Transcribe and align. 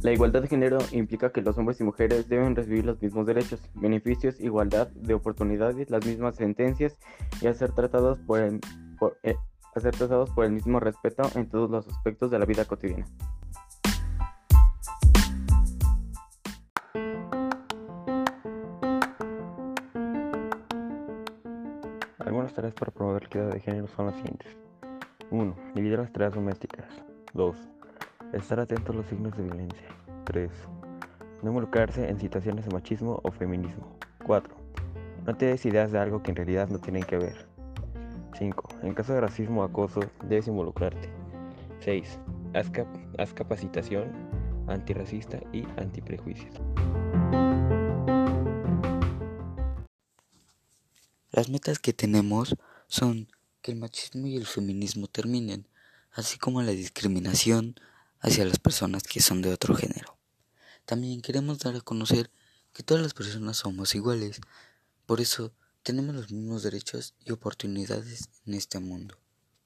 La 0.00 0.12
igualdad 0.12 0.42
de 0.42 0.48
género 0.48 0.78
implica 0.92 1.32
que 1.32 1.42
los 1.42 1.58
hombres 1.58 1.80
y 1.80 1.84
mujeres 1.84 2.28
deben 2.28 2.54
recibir 2.54 2.86
los 2.86 3.02
mismos 3.02 3.26
derechos, 3.26 3.60
beneficios, 3.74 4.40
igualdad 4.40 4.86
de 4.88 5.12
oportunidades, 5.12 5.90
las 5.90 6.06
mismas 6.06 6.36
sentencias 6.36 6.96
y 7.40 7.52
ser 7.52 7.72
tratados 7.72 8.20
por 8.20 8.38
el, 8.38 8.60
eh, 9.24 9.34
ser 9.76 9.96
tratados 9.96 10.30
por 10.30 10.44
el 10.44 10.52
mismo 10.52 10.78
respeto 10.78 11.24
en 11.34 11.48
todos 11.48 11.68
los 11.68 11.88
aspectos 11.88 12.30
de 12.30 12.38
la 12.38 12.44
vida 12.44 12.64
cotidiana. 12.64 13.06
Algunas 22.20 22.54
tareas 22.54 22.74
para 22.74 22.92
promover 22.92 23.22
la 23.22 23.28
equidad 23.28 23.50
de 23.50 23.60
género 23.60 23.88
son 23.88 24.06
las 24.06 24.14
siguientes. 24.14 24.56
1. 25.30 25.56
Dividir 25.74 25.98
las 25.98 26.12
tareas 26.12 26.34
domésticas. 26.34 26.86
2. 27.34 27.77
Estar 28.32 28.60
atentos 28.60 28.94
a 28.94 28.98
los 28.98 29.06
signos 29.06 29.36
de 29.36 29.42
violencia. 29.42 29.88
3. 30.24 30.50
No 31.42 31.48
involucrarse 31.48 32.08
en 32.08 32.20
situaciones 32.20 32.66
de 32.66 32.72
machismo 32.72 33.20
o 33.24 33.30
feminismo. 33.30 33.96
4. 34.26 34.54
No 35.26 35.34
te 35.34 35.46
des 35.46 35.64
ideas 35.64 35.92
de 35.92 35.98
algo 35.98 36.22
que 36.22 36.30
en 36.32 36.36
realidad 36.36 36.68
no 36.68 36.78
tienen 36.78 37.04
que 37.04 37.16
ver. 37.16 37.46
5. 38.38 38.68
En 38.82 38.92
caso 38.92 39.14
de 39.14 39.22
racismo 39.22 39.62
o 39.62 39.64
acoso, 39.64 40.00
debes 40.24 40.46
involucrarte. 40.46 41.08
6. 41.80 42.18
Haz, 42.54 42.70
haz 43.18 43.32
capacitación 43.32 44.12
antirracista 44.66 45.40
y 45.52 45.64
antiprejuicios. 45.78 46.54
Las 51.30 51.48
metas 51.48 51.78
que 51.78 51.94
tenemos 51.94 52.56
son 52.88 53.28
que 53.62 53.72
el 53.72 53.78
machismo 53.78 54.26
y 54.26 54.36
el 54.36 54.46
feminismo 54.46 55.06
terminen, 55.06 55.66
así 56.12 56.38
como 56.38 56.60
la 56.60 56.72
discriminación, 56.72 57.76
hacia 58.20 58.44
las 58.44 58.58
personas 58.58 59.02
que 59.04 59.20
son 59.20 59.42
de 59.42 59.52
otro 59.52 59.74
género. 59.74 60.18
También 60.84 61.20
queremos 61.20 61.58
dar 61.58 61.76
a 61.76 61.80
conocer 61.80 62.30
que 62.72 62.82
todas 62.82 63.02
las 63.02 63.14
personas 63.14 63.58
somos 63.58 63.94
iguales, 63.94 64.40
por 65.06 65.20
eso 65.20 65.52
tenemos 65.82 66.14
los 66.14 66.30
mismos 66.30 66.62
derechos 66.62 67.14
y 67.24 67.32
oportunidades 67.32 68.28
en 68.46 68.54
este 68.54 68.78
mundo. 68.78 69.18